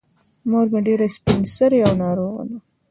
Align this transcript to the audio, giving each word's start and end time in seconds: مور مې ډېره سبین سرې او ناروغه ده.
مور 0.49 0.65
مې 0.71 0.79
ډېره 0.87 1.07
سبین 1.15 1.41
سرې 1.55 1.79
او 1.87 1.93
ناروغه 2.03 2.43
ده. 2.49 2.57